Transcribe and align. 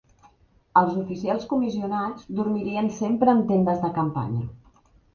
Els 0.81 0.95
oficials 1.01 1.45
comissionats 1.51 2.25
dormirien 2.41 2.93
sempre 2.99 3.39
en 3.39 3.47
tendes 3.55 3.87
de 3.89 3.97
campanya. 4.03 4.47